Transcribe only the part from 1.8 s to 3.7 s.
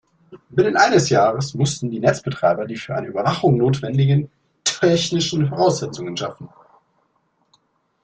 die Netzbetreiber die für eine Überwachung